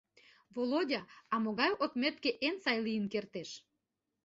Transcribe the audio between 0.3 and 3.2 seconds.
Володя, а могай отметке эн сай лийын